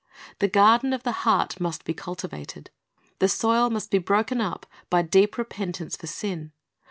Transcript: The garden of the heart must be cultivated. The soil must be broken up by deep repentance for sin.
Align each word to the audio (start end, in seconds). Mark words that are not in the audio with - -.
The 0.39 0.47
garden 0.47 0.93
of 0.93 1.03
the 1.03 1.11
heart 1.29 1.59
must 1.59 1.85
be 1.85 1.93
cultivated. 1.93 2.71
The 3.19 3.29
soil 3.29 3.69
must 3.69 3.91
be 3.91 3.99
broken 3.99 4.41
up 4.41 4.65
by 4.89 5.03
deep 5.03 5.37
repentance 5.37 5.95
for 5.95 6.07
sin. 6.07 6.53